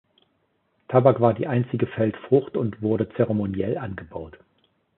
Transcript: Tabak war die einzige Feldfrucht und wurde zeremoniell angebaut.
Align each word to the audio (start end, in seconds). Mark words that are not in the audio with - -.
Tabak 0.87 1.19
war 1.21 1.35
die 1.35 1.45
einzige 1.45 1.85
Feldfrucht 1.85 2.57
und 2.57 2.81
wurde 2.81 3.07
zeremoniell 3.09 3.77
angebaut. 3.77 4.35